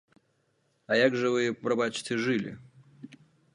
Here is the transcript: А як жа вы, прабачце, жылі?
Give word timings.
А 0.91 0.97
як 1.07 1.17
жа 1.19 1.27
вы, 1.35 1.43
прабачце, 1.67 2.13
жылі? 2.25 2.57